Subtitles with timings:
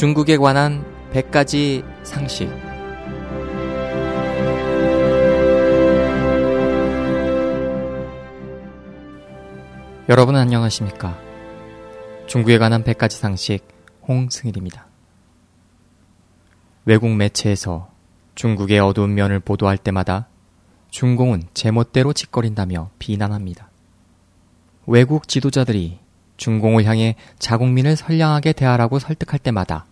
[0.00, 2.48] 중국에 관한 100가지 상식.
[10.08, 11.18] 여러분 안녕하십니까?
[12.26, 13.68] 중국에 관한 100가지 상식
[14.08, 14.86] 홍승일입니다.
[16.86, 17.90] 외국 매체에서
[18.36, 20.28] 중국의 어두운 면을 보도할 때마다
[20.88, 23.68] 중공은 제멋대로 짓거린다며 비난합니다.
[24.86, 25.98] 외국 지도자들이
[26.38, 29.84] 중공을 향해 자국민을 선량하게 대하라고 설득할 때마다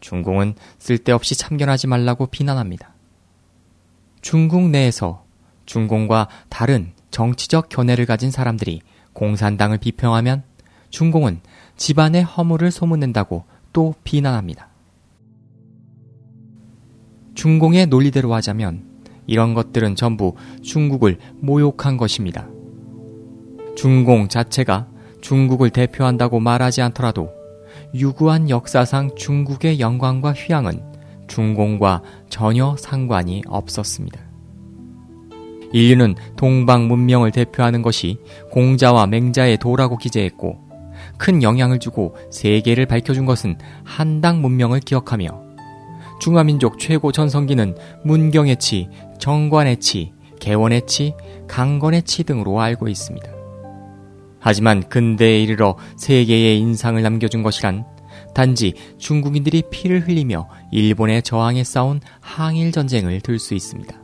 [0.00, 2.94] 중공은 쓸데없이 참견하지 말라고 비난합니다.
[4.20, 5.24] 중국 내에서
[5.66, 8.80] 중공과 다른 정치적 견해를 가진 사람들이
[9.12, 10.42] 공산당을 비평하면
[10.90, 11.40] 중공은
[11.76, 14.68] 집안의 허물을 소문낸다고 또 비난합니다.
[17.34, 18.84] 중공의 논리대로 하자면
[19.26, 22.48] 이런 것들은 전부 중국을 모욕한 것입니다.
[23.76, 24.88] 중공 자체가
[25.20, 27.37] 중국을 대표한다고 말하지 않더라도
[27.94, 30.82] 유구한 역사상 중국의 영광과 휘황은
[31.26, 34.20] 중공과 전혀 상관이 없었습니다.
[35.72, 38.18] 인류는 동방 문명을 대표하는 것이
[38.50, 40.58] 공자와 맹자의 도라고 기재했고
[41.18, 45.28] 큰 영향을 주고 세계를 밝혀준 것은 한당 문명을 기억하며
[46.20, 51.14] 중화민족 최고 전성기는 문경의 치, 정관의 치, 개원의 치,
[51.46, 53.37] 강건의 치 등으로 알고 있습니다.
[54.48, 57.84] 하지만 근대에 이르러 세계의 인상을 남겨준 것이란
[58.34, 63.94] 단지 중국인들이 피를 흘리며 일본에 저항해 싸운 항일 전쟁을 들 수 있습니다.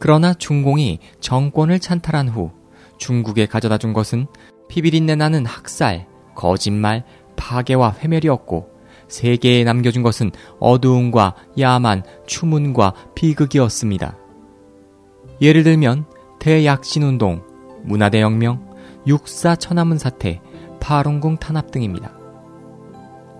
[0.00, 2.50] 그러나 중공이 정권을 찬탈한 후
[2.98, 4.26] 중국에 가져다 준 것은
[4.68, 7.04] 피비린내 나는 학살, 거짓말,
[7.36, 8.68] 파괴와 회멸이었고
[9.06, 14.16] 세계에 남겨준 것은 어두움과 야만, 추문과 비극이었습니다.
[15.40, 16.06] 예를 들면
[16.40, 17.44] 대약신운동,
[17.84, 18.69] 문화대혁명,
[19.10, 20.40] 육사 천하문 사태,
[20.78, 22.12] 파룬궁 탄압 등입니다.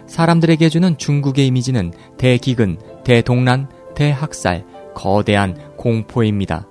[0.09, 4.67] 사람들에게 주는 중국의 이미지는 대기근, 대동란, 대학살,
[4.97, 6.67] 거대한 공포입니다.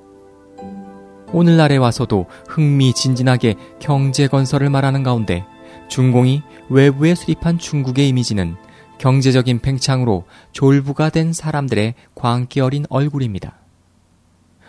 [1.32, 5.46] 오늘날에 와서도 흥미진진하게 경제 건설을 말하는 가운데
[5.88, 8.58] 중공이 외부에 수립한 중국의 이미지는
[8.98, 13.60] 경제적인 팽창으로 졸부가 된 사람들의 광기 어린 얼굴입니다.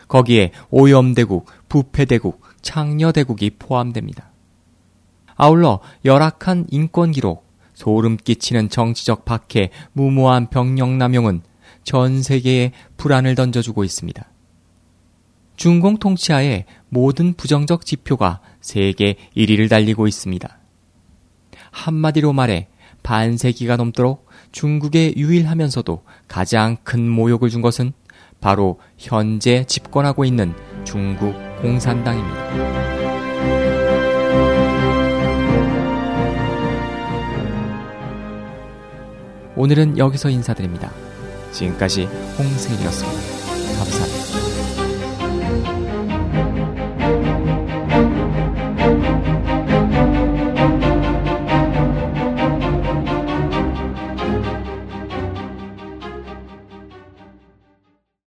[0.06, 4.30] 거기에 오염대국, 부패대국, 창녀대국이 포함됩니다.
[5.36, 11.42] 아울러 열악한 인권 기록, 소름 끼치는 정치적 박해, 무모한 병력 남용은
[11.82, 14.26] 전 세계에 불안을 던져주고 있습니다.
[15.56, 20.58] 중공 통치하에 모든 부정적 지표가 세계 1위를 달리고 있습니다.
[21.70, 22.68] 한마디로 말해
[23.02, 27.92] 반세기가 넘도록 중국에 유일하면서도 가장 큰 모욕을 준 것은
[28.40, 30.54] 바로 현재 집권하고 있는
[30.84, 32.80] 중국 공산당입니다.
[39.56, 40.90] 오늘은 여기서 인사드립니다.
[41.52, 42.06] 지금까지
[42.38, 43.20] 홍승일이었습니다.
[43.78, 44.49] 감사합니다.